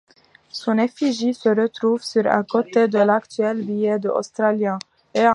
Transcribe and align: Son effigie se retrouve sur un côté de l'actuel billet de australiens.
Son 0.49 0.79
effigie 0.79 1.35
se 1.35 1.49
retrouve 1.49 2.01
sur 2.01 2.25
un 2.25 2.41
côté 2.43 2.87
de 2.87 2.97
l'actuel 2.97 3.61
billet 3.63 3.99
de 3.99 4.09
australiens. 4.09 4.79